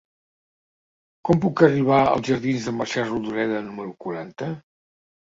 [1.29, 4.55] Com puc arribar als jardins de Mercè Rodoreda número quaranta?